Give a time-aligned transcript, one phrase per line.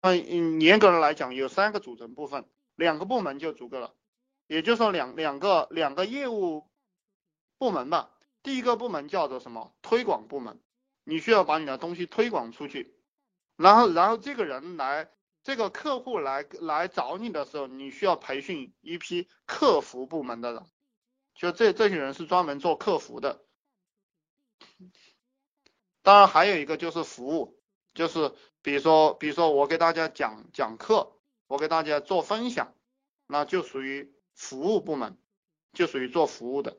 [0.00, 2.44] 嗯，严格的来讲，有三个组成部分，
[2.76, 3.94] 两个部门就足够了。
[4.46, 6.68] 也就是说，两两个两个业务
[7.58, 8.10] 部门吧。
[8.42, 9.74] 第一个部门叫做什么？
[9.82, 10.60] 推广部门，
[11.04, 12.94] 你需要把你的东西推广出去。
[13.56, 15.10] 然后，然后这个人来，
[15.42, 20.64] 这个客户来来找你的时候，你需要培训一批客服部门的人，
[21.34, 23.44] 就这这些人是专门做客服的。
[26.02, 27.57] 当然，还有一个就是服务，
[27.98, 31.12] 就是比如说，比如说我给大家讲讲课，
[31.48, 32.72] 我给大家做分享，
[33.26, 34.14] 那就属于。
[34.38, 35.18] 服务部门
[35.72, 36.76] 就属于做服务的，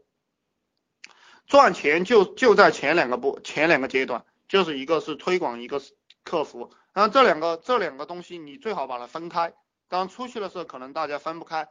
[1.46, 9.54] 赚钱就就在前两个步前两个阶段，就是一个是推广，一个是客服，然后这两个这两个东西你最好把它分开，
[9.90, 11.68] 当出去的时候可能大家分不开，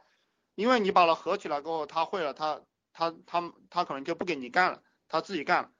[0.53, 2.61] 因为你把它合起来过后，他会了，他
[2.93, 5.71] 他他他可能就不给你干了，他自己干了，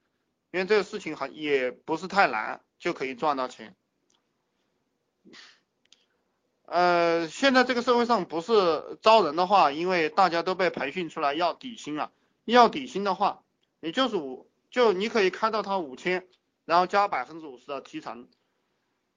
[0.50, 3.76] 因为这个事情还也不是太难就可以赚到钱。
[6.66, 12.12] 呃，现在这个社会上不是招人的话，因为大家都被培训出来要底薪了，
[12.46, 13.44] 要底薪的话，
[13.80, 16.28] 也就是五，就你可以开到他五千，
[16.66, 18.28] 然后加百分之五十的提成，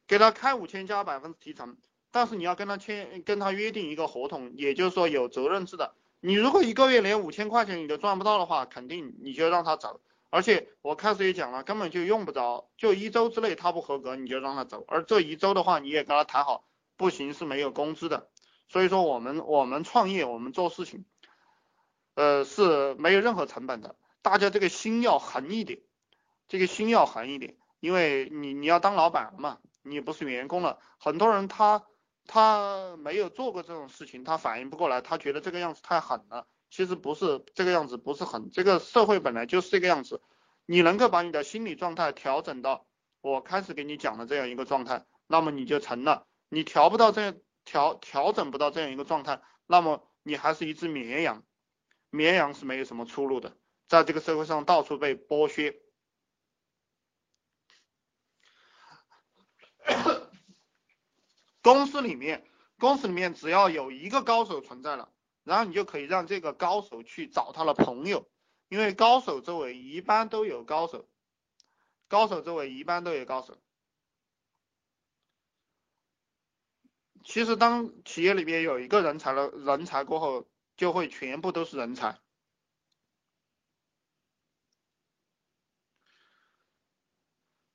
[0.06, 1.76] 给他开五千加百分之提成，
[2.10, 10.00] 但是你要跟他签，跟他约定一个合同，也就是说有责任制的，你如果一个月连五千块钱你都赚不到的话，肯定你就让他走，
[10.32, 16.64] 而且我开始也讲了，根本就用不着，就一周之内他不合格你就让他走，而这一周的话你也跟他谈好。
[16.96, 18.30] 不行是没有工资的，
[18.68, 21.04] 所以说我们我们创业我们做事情，
[22.14, 25.80] 呃是没有任何成本的，大家这个心要狠一点，
[26.48, 31.84] 这个心要狠一点，因为你你要当老板了嘛，你不是员工了，很多人他
[32.26, 40.22] 他没有做过这种事情，他反应不过来，他觉得这个样子太狠了，其实不是这个样子，不是很，这个社会本来就是这个样子，
[40.64, 42.86] 你能够把你的心理状态调整到
[43.20, 46.26] 我开始给你讲的这样一个状态，那么你就成了。
[46.48, 51.44] 你调不到这样调调整不到这样一个状态，那么你还是一只绵羊，
[52.08, 53.54] 绵羊是没有什么出路的，
[53.86, 55.78] 在这个社会上到处被剥削。
[61.60, 62.46] 公司里面，
[62.78, 65.12] 公司里面只要有一个高手存在了，
[65.44, 68.28] 然后你就可以让这个高手去找他的朋友，
[68.68, 71.08] 因为高手周围一般都有高手，
[72.08, 73.58] 高手周围一般都有高手。
[77.24, 82.18] 其实，当企业里面有一个人才了，人才过后，就会全部都是人才。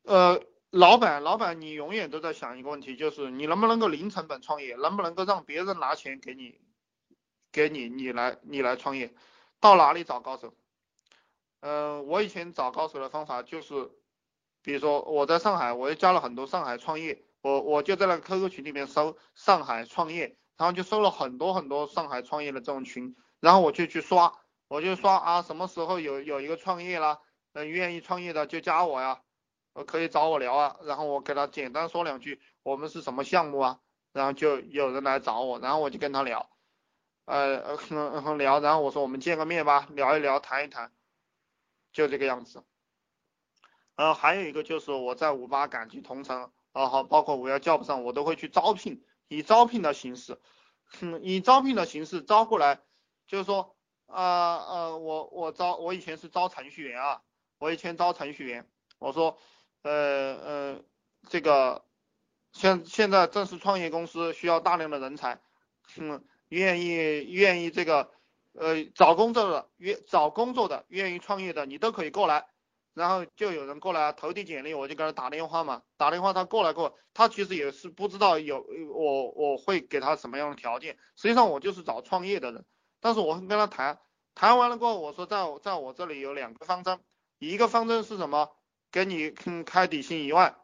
[0.04, 6.60] 呃，老板，老板，你永远都在想一个问题，就是你能不能够零成本创业，能不能够让别人拿钱给你，
[7.58, 9.12] 给你，你来，你来创业，
[9.60, 10.54] 到哪里找高手？
[11.62, 13.90] 嗯，我以前找高手的方法就是，
[14.62, 17.24] 比如说我在上海，我又加了很多上海创业。
[17.42, 24.34] 我我就在那个 QQ 群里面搜上海创业，然后就搜了很多很多上海创业的这种群，然后我就去刷，
[24.68, 27.20] 我就刷啊，什么时候有有一个创业啦，
[27.54, 29.22] 嗯，愿意创业的就加我呀，
[29.74, 33.80] 我，可以找我聊啊，然后我给他简单说两句，我们是什么项目啊，
[34.14, 36.50] 然后就有人来找我，然后我就跟他聊，
[37.28, 40.92] 呃，聊，然后我说我们见个面吧，聊一聊，谈一谈，
[41.92, 42.64] 就这个样子。
[43.96, 46.52] 然后还有一个就是我在五八赶集同城。
[46.74, 50.40] 啊好，包括我要叫不上，我都会去招聘，以招聘的形式，
[51.24, 52.82] 以招聘的形式招过来，
[53.26, 57.24] 就是说，啊呃，我我招，我以前是招程序员啊，
[57.58, 59.40] 我以前招程序员，我说，
[59.82, 60.84] 呃呃，
[61.30, 61.84] 这个
[62.52, 65.42] 现现在正式创业公司需要大量的人才，
[65.96, 68.12] 嗯，愿意愿意这个，
[68.54, 72.48] 呃，找工作的愿找工作的愿意创业的，你都可以过来。
[72.94, 82.66] 然后就有人过来投递简历，我就给他打电话嘛，打电话他过来过，他其实也是不知道有我我会给他什么样的条件，实际上我就是找创业的人，
[83.00, 84.00] 但是我会跟他谈，
[84.34, 87.00] 谈完了过后，我说在在我这里有两个方针，
[87.38, 88.50] 一个方针是什么，
[88.92, 90.58] 给你开底薪一万，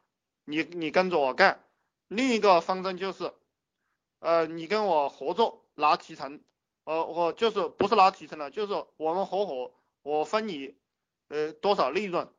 [0.43, 1.63] 你你跟着我干，
[2.07, 3.31] 另一个方针就是，
[4.21, 6.41] 呃你跟我合作拿提成，
[6.83, 10.75] 呃我就是不是拿提成的，就是我们合伙，我分你。
[11.29, 12.29] 呃，多少利润？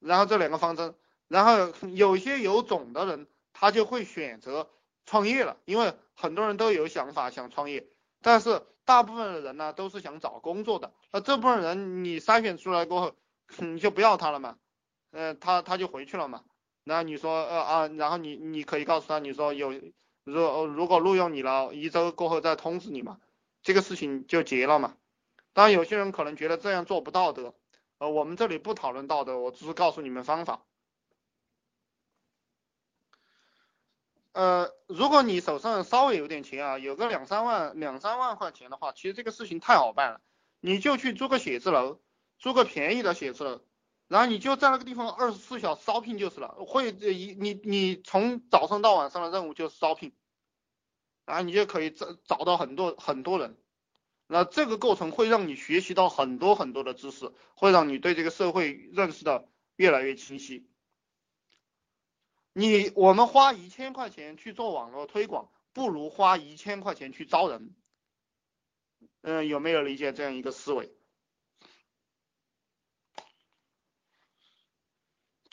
[0.00, 0.96] 然后这两个方针，
[1.28, 4.68] 然后 有些有种的人，他就会选择
[5.06, 7.86] 创业了，因为很多人都有想法想创业，
[8.20, 10.92] 但是大部分的人呢，都是想找工作的。
[11.12, 13.14] 那这部分人你筛选出来过后，
[13.58, 14.58] 你就不要他了嘛，
[15.12, 16.42] 呃，他他就回去了嘛。
[16.82, 19.72] 然后你说呃啊，然后你你可以告诉他，你说有
[20.24, 23.20] 如如果录用你了，一周过后再通知你嘛，
[23.62, 24.96] 这个事情就结了嘛。
[25.52, 27.54] 当然，有些人可能觉得这样做不道德，
[27.98, 30.64] 呃，我们这里不讨论道德，我只是告诉你们方法。
[34.32, 40.20] 呃，如果你手上稍微有点钱啊，有个两三万两三万块钱的话，其实这个事情太好办了，
[40.58, 42.00] 你就去租个写字楼，
[42.38, 43.60] 租个便宜的写字楼，
[44.06, 50.12] 然后你就在那个地方二十四小时招聘就是了，会一你你从早上到晚上的任务就是招聘，
[51.24, 53.56] 然后你就可以找找到很多很多人，
[54.26, 60.68] 那这个过程会让你学习到很多很多的知识，会让你对这个社会认识的越来越清晰。
[62.52, 67.74] 你我们花一千块钱去做网络推广，不如花一千块钱去招人。
[69.22, 70.94] 嗯，有没有理解这样一个思维？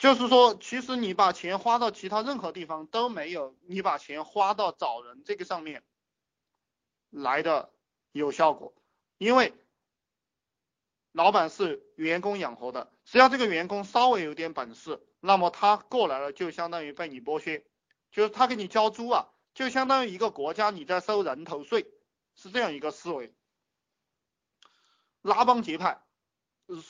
[0.02, 5.84] 就是说，其实你把钱花到其他任何地方都没有你把钱花到找人这个上面
[7.08, 7.72] 来的
[8.10, 8.74] 有效果，
[9.16, 9.54] 因为
[11.12, 15.00] 老板是员工养活的，只要这个员工稍微有点本事。
[15.20, 17.64] 那么他过来了，就相当于被你剥削，
[18.10, 21.86] 就是他给你交租啊，就相当于一个国家你在收人头税，
[22.34, 23.32] 是这样一个思维。
[25.20, 26.01] 拉帮结派，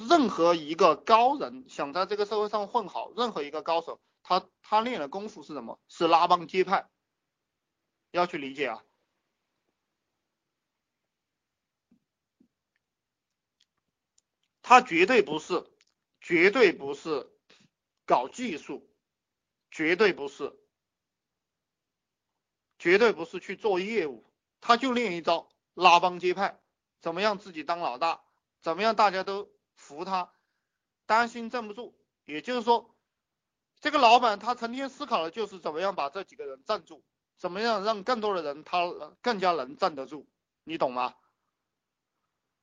[0.08, 5.80] 任何一个高人想在这个社会上混好，任何一个高手，他他练的功夫是什么？
[5.88, 6.88] 是拉帮结派，
[8.10, 8.84] 要去理解啊。
[14.62, 15.64] 他绝对不是，
[16.20, 17.28] 绝对不是。
[18.04, 18.90] 搞技术，
[19.70, 20.52] 绝对不是，
[22.78, 24.28] 绝对不是去做业务，
[24.60, 26.60] 他就练一招拉帮结派，
[27.00, 28.24] 怎么样自己当老大，
[28.60, 29.51] 怎么样大家都
[29.82, 30.32] 扶他，
[31.06, 31.94] 担心镇不住。
[32.24, 32.94] 也就是说，
[33.80, 37.02] 这个老板他成天思考的就是怎么样把这几个人镇住，
[37.36, 38.86] 怎么样让更多的人他
[39.20, 40.26] 更加能站得住，
[40.64, 41.16] 你懂吗？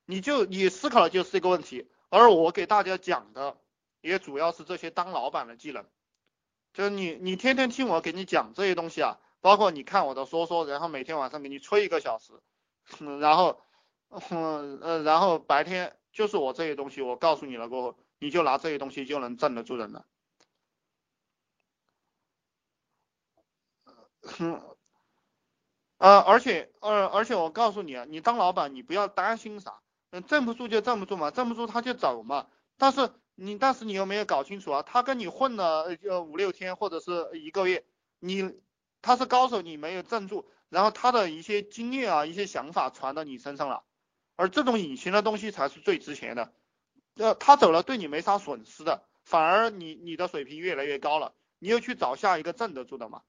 [0.06, 3.56] 你就你思考的就是这个问题，而我给大家讲的。
[4.02, 5.84] 也主要是这些当老板的技能，
[6.72, 12.32] 就是你你天天听我给你讲这些东西啊，包括你看我的说说，然后每天晚上给你吹一个小时，
[13.20, 13.60] 然后，
[14.08, 20.06] 嗯呃，然后白天就是我这些东西，我告诉你了过后，你就拿这些东西就能镇得住人了。
[24.38, 24.60] 嗯，
[25.98, 29.80] 呃，而且呃而且我告诉你啊，你当老板你不要担心啥，
[30.10, 33.10] 嗯，镇不住就镇不住嘛，镇不住他就走嘛，但是。
[33.42, 34.82] 你但是你有没有搞清楚啊？
[34.82, 37.86] 他跟你混了呃五六天或者是一个月，
[38.18, 38.60] 你
[39.00, 43.82] 他是高手，你没有镇住，然后他的一些经验啊、一些想法传到你身上了，
[44.40, 46.50] 而这种隐形的东西才是最值钱的。
[47.16, 53.20] 呃，他走了对你没啥损失的，反而你你的水平越来越高了，你又去找下一个镇得住的嘛，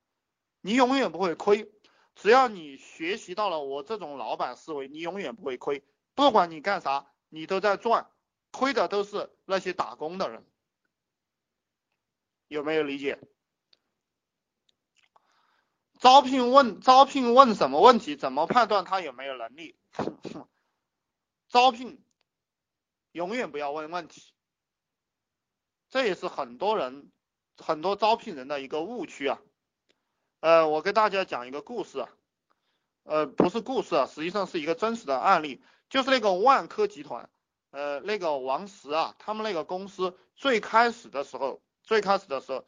[0.62, 1.70] 你永远不会亏。
[2.16, 5.84] 只要你学习到了我这种老板思维，你永远不会亏，
[6.16, 8.10] 不管你干啥，你都在赚。
[8.52, 10.46] 亏的都是那些打工的人，
[12.48, 13.20] 有没有理解？
[16.00, 18.16] 招聘问招聘问什么问题？
[18.16, 19.76] 怎么判断他有没有能力？
[21.52, 22.02] 招聘
[23.12, 24.34] 永远不要问问题，
[25.90, 27.12] 这也是很多人
[27.58, 29.42] 很多招聘人的一个误区啊。
[30.40, 32.10] 呃，我给大家讲一个故事啊，
[33.04, 37.30] 呃，不是故事啊，实际上是一个真实的案例，就是那个万科集团。
[37.72, 42.66] 呃，那个王石啊，他们那个公司最开始的时候，最开始的时候，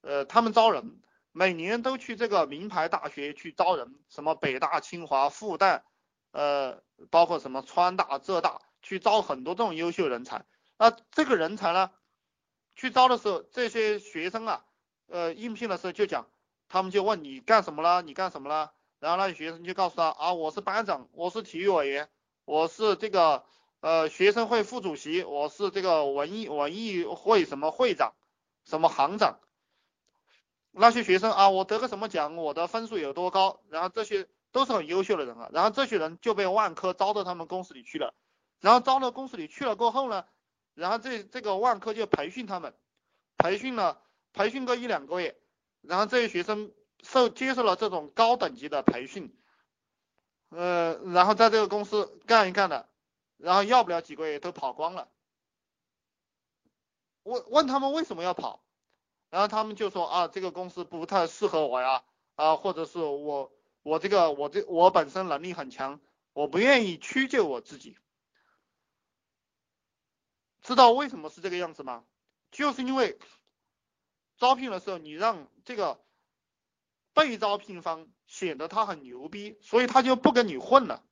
[0.00, 1.00] 呃，他们招人，
[1.30, 5.82] 每年都去这个名牌大学去招人，什么北大、清华、复旦，
[6.36, 10.44] 呃，包括什么川大、浙大，去招很多这种优秀人才。
[10.76, 11.90] 那这个人才呢，
[12.74, 14.64] 去招的时候，这些学生啊，
[15.06, 16.26] 呃，应聘的时候就讲，
[16.68, 18.02] 他们就问你干什么了？
[18.02, 18.72] 你干什么了？
[18.98, 22.10] 然后那些学生就告诉他啊，我是班长，我是体育委员，
[22.44, 23.44] 我是这个。
[23.80, 28.14] 呃，学生会副主席，我是这个文艺文艺会什么会长，
[28.64, 29.38] 什么行长。
[30.72, 34.26] 那些学生啊，我得个什么奖，我的分数有多高，然后这些
[34.56, 38.14] 都是很优秀的人啊，然后这些人就被万科招到他们公司里去了，
[38.60, 40.24] 然后招到公司里去了过后呢，
[40.72, 42.74] 然后这这个万科就培训他们，
[43.36, 44.00] 培训了
[44.32, 45.38] 培训个一两个月，
[45.82, 46.72] 然后这些学生
[47.02, 49.38] 受接受了这种高等级的培训，
[50.48, 52.88] 呃，然后在这个公司干一干的。
[53.38, 55.08] 然后要不了几个月都跑光了，
[57.22, 58.64] 问问他们为什么要跑，
[59.28, 62.02] 然后他们就说啊这个公司不太适合我呀，
[62.36, 63.52] 啊或者是我
[63.86, 66.00] 我这个我这我本身能力很强，
[66.32, 67.96] 我不愿意屈就我自己，
[70.60, 72.04] 知道为什么是这个样子吗？
[72.50, 73.16] 就是因为
[74.38, 76.04] 招聘的时候你让这个
[77.14, 81.04] 被招聘方显得他很牛逼，所以他就不跟你混了。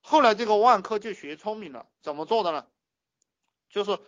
[0.00, 2.66] 后来这个万科就学聪明了，怎么做的呢？
[3.68, 3.98] 就是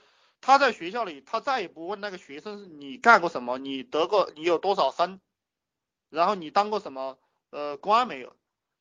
[0.40, 5.20] 他在学校里，他再也不问那个学生你干过什么，你得过你有多少分，
[6.08, 7.18] 然后你当过什么
[7.52, 8.34] 呃官没有？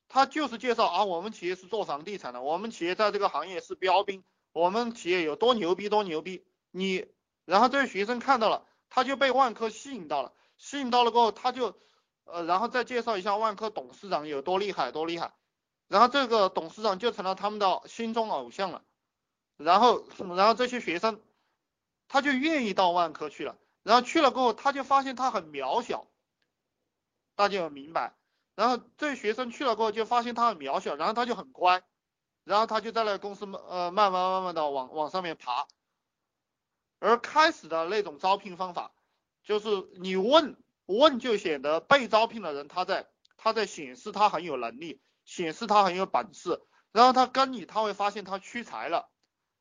[0.08, 6.44] 他就是介绍啊，我们企业是做房地产的，我们企业在这个行业是标兵，我们企业有多牛逼多牛逼。
[6.70, 7.06] 你，
[7.44, 11.78] 然后这个学生看到了，他就被万科吸引到了，吸引到了过后，他就
[12.24, 15.32] 呃，然后再介绍一下万科董事长有多厉害多厉害，
[15.88, 18.82] 然后这个董事长就成了他们的心中偶像了。
[19.56, 20.04] 然后，
[20.36, 21.20] 然后这些学生
[22.08, 23.56] 他就愿意到万科去了。
[23.82, 26.06] 然后去了过后，他就发现他很渺小，
[27.34, 28.14] 大家有明白？
[28.54, 31.82] 然后这学生去了过后，就发现他很渺小，然后他就很乖，
[32.44, 35.66] 然后他就在那公司呃慢慢慢慢的往往上面爬。
[36.98, 38.92] 而开始的那种招聘方法，
[39.42, 39.68] 就是
[40.00, 40.56] 你问
[40.86, 46.60] 问就显得被招聘的人他在他在显示他很有能力，显示他很有本事，
[46.92, 49.08] 然后他跟你他会发现他屈才了，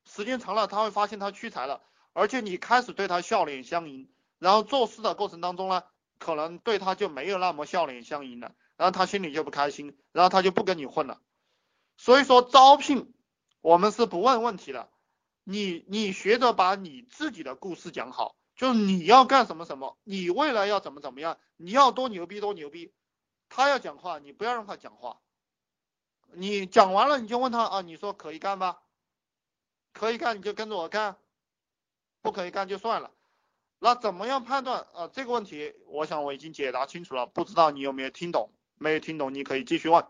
[0.05, 1.81] 时间长了他会发现他屈才了。
[2.13, 5.83] 而且你开始对他笑脸相迎，然后做事的过程当中呢，
[6.19, 11.21] 可能对他就没有那么笑脸相迎了，然后他心里就不开心，然后他就不跟你混了。
[11.97, 13.13] 所以说招聘
[13.61, 14.89] 我们是不问问题的，
[15.43, 22.91] 你你学着把你自己的故事讲好，就是你要干什么什么，你未来要怎么怎么样，你要多牛逼多牛逼。
[23.50, 25.19] 他要讲话，你不要让他讲话，
[26.33, 28.81] 你讲完了你就问他啊，你说可以干吧？
[29.93, 31.17] 可以干你就跟着我干。
[32.23, 33.11] 不可以干就算了，
[33.77, 35.07] 那怎么样判断啊？
[35.07, 38.51] 这个问题，我想我已经解答清楚了，不知道你有没有听懂？
[38.81, 40.03] 没有听懂，你可以继续问。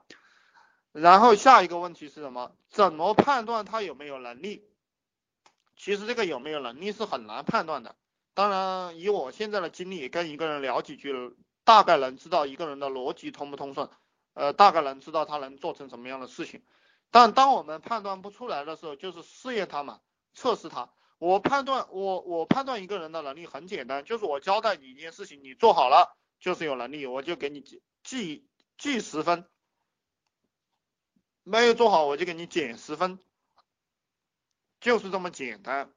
[0.94, 2.56] 然后下一个问题是什么？
[2.70, 4.64] 怎么判断他有没有能力？
[5.76, 7.96] 其实这个有没有能力是很难判断的。
[8.34, 11.36] 当然，以我现在的经历，跟一个人聊几句，
[11.66, 13.90] 大概能知道一个人的逻辑通不通顺，
[14.34, 16.64] 呃，大概能知道他能做成什么样的事情。
[17.10, 20.00] 但当我们判断不出来的时候，就是试验他嘛，
[20.34, 20.90] 测试他。
[21.18, 28.48] 我判断我我判断一个人的能力很简单，就是我交代你一件事情，你做好了就是有能力，我就给你记记
[28.82, 29.46] 记十分，
[31.44, 33.20] 没有做好我就给你减十分，
[34.80, 35.94] 就是这么简单。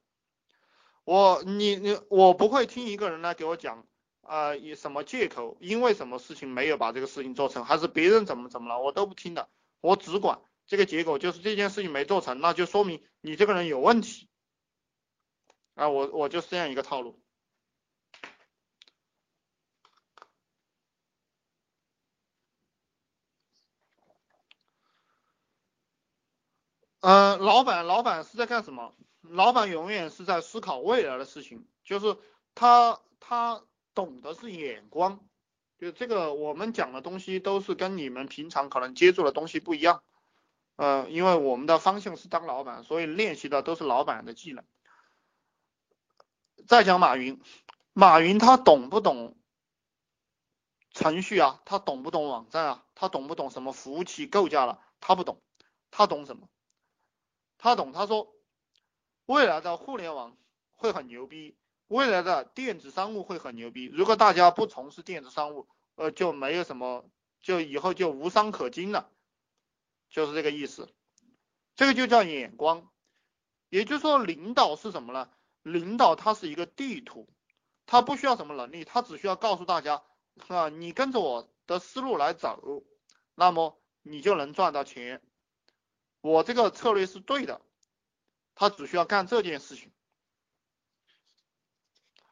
[1.05, 3.87] 我你你我不会听一个人来给我讲
[4.21, 9.49] 啊以什么借口，因为什么事情没有把这个事情做成，还是别人怎么怎么了，我都不听的，
[9.81, 14.29] 我只管这个结果，就是这件事情没做成，那就说明你这个人有问题。
[15.73, 17.24] 啊，我我就是这样一个套路。
[27.05, 28.95] 呃，老板，老板是在干什么？
[29.21, 32.17] 老板永远是在思考未来的事情，就是
[32.55, 33.63] 他他
[33.95, 35.21] 懂的是眼光，
[35.79, 40.03] 就这个我们讲的东西都是跟你们平常可能接触的东西不一样，
[40.77, 44.65] 呃，因为我们的方向是当老板，所以练习的都是老板的技能。
[46.67, 47.39] 再讲马云，
[47.93, 49.37] 马云他懂不懂
[50.91, 51.61] 程序啊？
[51.67, 52.85] 他懂不懂网站啊？
[52.95, 54.81] 他懂不懂什么服务器构架了？
[55.01, 55.43] 他不懂，
[55.91, 56.49] 他懂什么？
[57.65, 58.37] 他懂，他说
[59.25, 60.37] 未来的互联网
[60.75, 61.57] 会很牛逼，
[61.89, 63.87] 未来的电子商务会很牛逼。
[63.87, 67.09] 如果大家不从事电子商务，呃，就没有什么，
[67.41, 69.11] 就以后就无商可经了，
[70.11, 70.95] 就是这个意思。
[71.75, 72.93] 这个就叫眼光，
[73.71, 75.31] 也就是说，领导是什么呢？
[75.63, 77.31] 领导他是一个地图，
[77.87, 80.03] 他不需要什么能力，他只需要告诉大家
[80.49, 82.85] 啊，你跟着我的思路来走，
[83.35, 85.23] 那么你就能赚到钱。
[86.25, 87.61] 我这个策略是对的，
[88.55, 89.93] 他只需要干这件事情，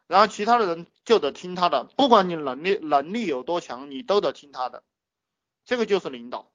[0.07, 4.83] 然后其他的人就得听他的，不管你能力能力有多强，你都得听他的，
[5.67, 6.51] 这个就是领导。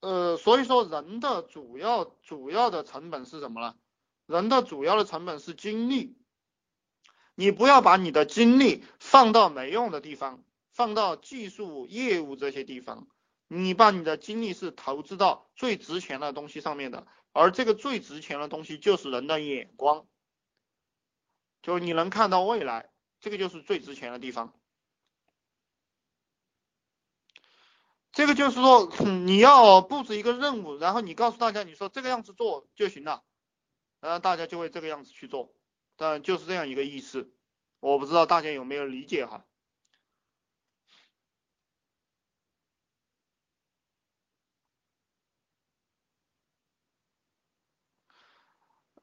[0.00, 3.76] 呃，所以说人的主要主要的成本是什么呢？
[4.26, 6.16] 人的主要的成本是精力，
[7.36, 10.42] 你不要把你的精力放到没用的地方，
[10.78, 13.08] 放到技术、业务这些地方，
[13.48, 20.06] 你把你的精力是投资到最值钱的东西上面的，而这个最值钱的东西就是人的眼光，
[21.62, 24.54] 就你能看到未来，这个就是最值钱的地方。
[28.12, 28.88] 这个就是说，
[29.26, 33.24] 你要布置一个任务，然后你告诉大家，你说这个样子做就行了，
[33.98, 35.52] 然后大家就会这个样子去做，
[35.96, 37.32] 但就是这样一个意思，
[37.80, 39.44] 我不知道大家有没有理解哈。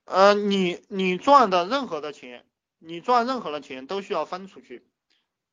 [0.06, 2.46] 呃，你你赚的任何的钱，
[2.80, 4.88] 你赚任何的钱都需要分出去，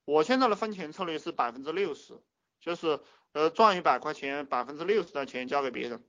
[0.06, 2.20] 我现在的分钱策略是百分之六十，
[2.60, 3.00] 就是。
[3.34, 6.04] 呃，赚一百块钱，百分之六十的钱交给别人。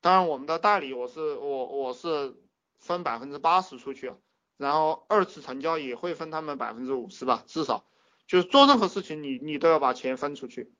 [0.00, 2.36] 当然，我们的代理，我是我我是
[2.78, 4.12] 分百分之八十出去，
[4.56, 7.84] 然后二次成交也会分他们百分之五十吧，至少
[8.28, 10.72] 就是做任何事情你你都要把钱分出去，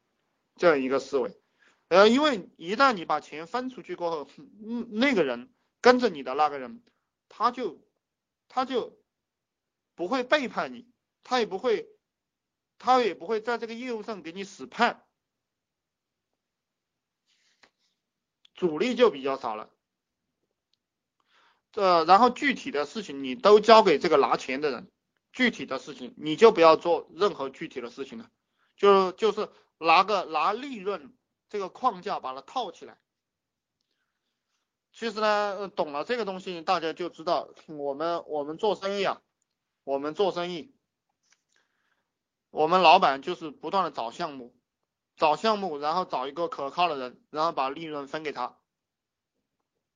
[0.55, 1.41] 这样一个思维。
[1.89, 4.29] 呃，因为一旦你把钱分出去过后，
[4.65, 5.53] 嗯，那个人
[5.85, 6.83] 跟着你的那个人，
[7.29, 7.79] 他就
[8.49, 8.99] 他就
[9.95, 10.89] 不会背叛你，
[11.25, 11.87] 他也不会
[12.79, 14.97] 他也不会在这个业务上给你使绊，
[18.55, 19.69] 阻力就比较少了。
[21.73, 24.91] 呃，然后具体的事情你都交给这个拿钱的人，
[25.35, 28.31] 具体的事情你就不要做任何具体的事情了，
[28.79, 31.15] 就就是拿个拿利润。
[31.51, 32.99] 这个框架把它套起来，
[34.95, 39.21] 其实呢，懂了这个东西，大家就知道我们我们做生意啊，
[39.83, 40.73] 我们做生意，
[42.51, 44.55] 我们老板就是不断的找项目，
[45.17, 48.57] 找项目，然后找一个可靠的人，然后把利润分给他，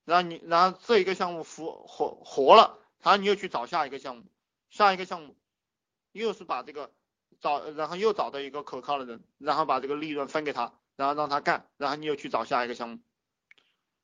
[0.05, 4.25] 然后你然后这一个项目活活活了，然后你又去找下一个项目，
[4.69, 5.37] 下一个项目
[6.11, 6.93] 又是把这个
[7.41, 10.75] 找，然后又找到一个可靠的人，然后把这个利润分给他。
[10.97, 12.99] 然后让他干，然后你又去找下一个项目，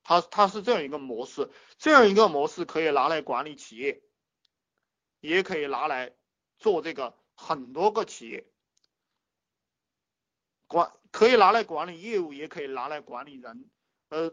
[0.04, 4.02] 他他是这样一个模式，这样一个模式可以拿来管理企业，
[5.20, 6.14] 也可以拿来
[6.58, 8.46] 做这个很多个企业，
[10.68, 13.68] 管可以拿来管理业务，也可以拿来管理人。
[14.11, 14.32] 呃，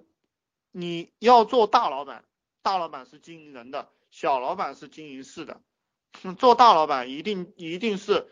[0.71, 2.25] 你要做大老板，
[2.61, 5.61] 大老板是经营人的，小老板是经营事的。
[6.37, 8.27] 做大老板一定一定是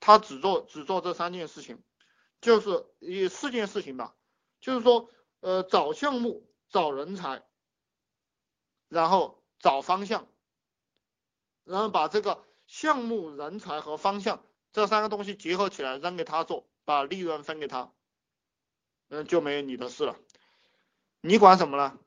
[0.00, 1.82] 他只做只做这三件事情。
[2.40, 4.16] 就是以四件事情吧，
[4.60, 7.42] 就是说，呃，找项目、找人才，
[8.88, 10.26] 然后找方向，
[11.64, 17.92] 然后把这个项目、人才和方向这三个东西结合起来扔给他做，把利润分给他，
[19.08, 20.16] 嗯，就没有你的事了。
[21.20, 21.98] 你管什么呢？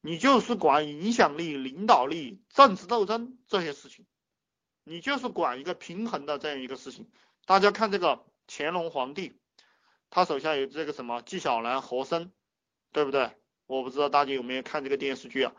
[0.00, 4.06] 你就是管影响力、领导力、政治斗争这些事情，
[4.84, 7.10] 你就是管一个平衡的这样一个事情。
[7.44, 9.40] 大家看这个乾隆皇帝。
[10.08, 12.32] 他手下有这个什么纪晓岚、和珅，
[12.92, 13.36] 对不对？
[13.66, 15.52] 我不知道大家有没有看这个电视剧啊？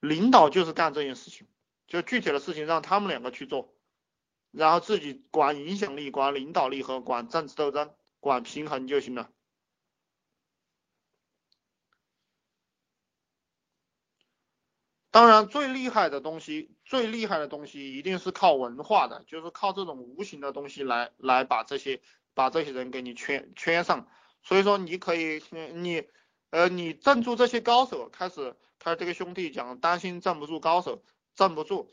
[0.00, 1.46] 领导就是干这件事情，
[1.86, 3.74] 就具体的事情让他们两个去做，
[4.50, 9.30] 然后自己管影响力、管领导力和管政治斗争、管平衡就行了。
[15.10, 22.00] 当然，最厉害的东西，最厉害的东西一定是靠文化的，就是靠这种无形的东西来来把这些。
[22.36, 24.10] 把这些人给你圈圈上，
[24.42, 26.06] 所以说你可以，你，
[26.50, 31.02] 呃，你镇住这些高手，开始，他这个兄弟讲担心镇不住高手，
[31.34, 31.90] 镇不住，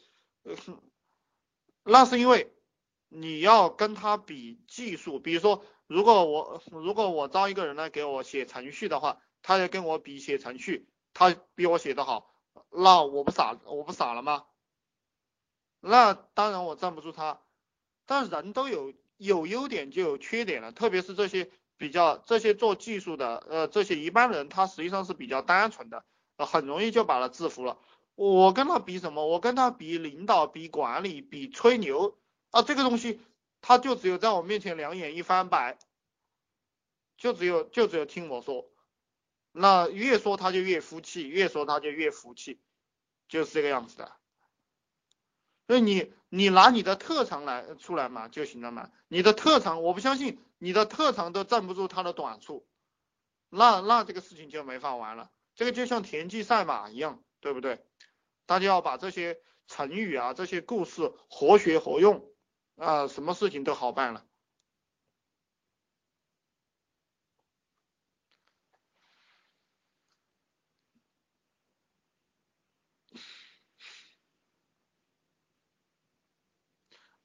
[1.84, 2.54] 那是因为
[3.10, 12.34] 你要跟他比技术，比如说，如果我如果我招一个人来给我写程序的话，他要跟我比写程序，他比我写的好，
[12.70, 14.46] 那我不傻我不傻了吗？
[15.80, 17.42] 那当然我镇不住他，
[18.06, 18.94] 但人都有。
[19.18, 26.06] 有优点就有缺点了，特别是这些比较这些做技术的，呃，这些一般人他实际上是比较单纯的，
[26.38, 27.78] 很容易就把他制服了。
[28.16, 29.26] 我跟他比什么？
[29.26, 32.18] 我跟他比领导，比管理，比吹牛
[32.52, 33.20] 啊，这个东西
[33.62, 35.80] 他就只有在我面前两眼一翻白，
[37.18, 38.70] 就只有就只有听我说，
[39.52, 42.60] 那越说他就越服气，越说他就越服气，
[43.28, 44.12] 就是这个样子的。
[45.66, 52.66] 所以你你拿你的特长来出来嘛就行了嘛，你的特长我不相信你的特长都站不住他的短处，
[53.50, 57.86] 那那这个事情就没法玩了，这个就像田忌赛马一样，对不对？
[58.46, 62.32] 大家要把这些成语啊这些故事活学活用
[62.78, 64.26] 啊，什么事情都好办了。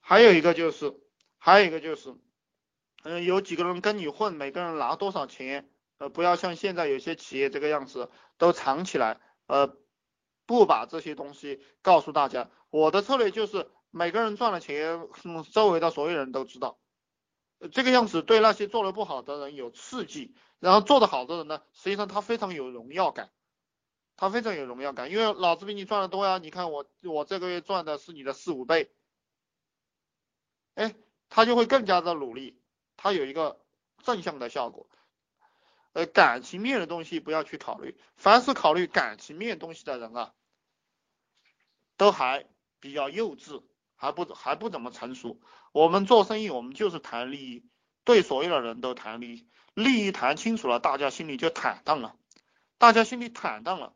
[0.01, 0.93] 还有一个就是，
[1.39, 2.17] 还有一个就是，
[3.03, 9.77] 嗯，有几个人跟你混，每个人拿多少钱，呃，不要像现在有些企业这个样子，都藏起来，呃，
[10.47, 12.51] 不把这些东西告诉大家。
[12.71, 16.79] 我的策略就是，每个人赚了钱，嗯周围的所有人都知道，
[17.73, 23.31] 这个样子对那些做的不好的人有刺激，然后做的好的人呢，实际上他非常有荣耀感，
[24.17, 28.93] 他非常有荣耀感，因为老子比你赚的多呀，你看我我这个月赚的是你的四五倍。
[30.75, 30.95] 哎，
[31.29, 32.61] 他就会更加的努力，
[32.99, 33.59] 他有一个
[34.03, 34.87] 正向的效果。
[35.95, 40.35] 呃，感情面的东西不要去考虑，凡是考虑感情面东西的人啊，
[41.97, 42.45] 都还
[42.79, 43.65] 比较幼稚，
[43.97, 45.41] 还不还不怎么成熟。
[45.73, 47.67] 我们做生意，我们就是谈利益，
[48.05, 52.15] 对所有的人都谈利益，利益谈清楚了，大家心里就坦荡了，
[52.77, 53.95] 大家心里坦荡了，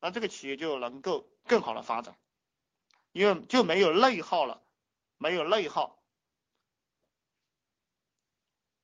[0.00, 2.16] 那这个企业就能够更好的发展，
[3.12, 4.62] 因为就没有内耗了，
[5.16, 6.01] 没有内耗，